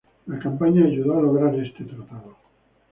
La 0.25 0.39
campaña 0.39 0.83
ayudó 0.83 1.19
a 1.19 1.21
lograr 1.21 1.53
este 1.53 1.83
tratado. 1.83 2.35